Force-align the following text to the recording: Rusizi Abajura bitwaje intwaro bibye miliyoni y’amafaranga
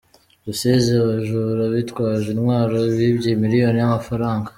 Rusizi 0.45 0.91
Abajura 1.01 1.63
bitwaje 1.75 2.27
intwaro 2.35 2.77
bibye 2.95 3.31
miliyoni 3.41 3.77
y’amafaranga 3.81 4.47